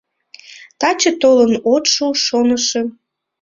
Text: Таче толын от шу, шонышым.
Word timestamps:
Таче 0.79 1.11
толын 1.21 1.53
от 1.73 1.85
шу, 1.93 2.07
шонышым. 2.25 2.87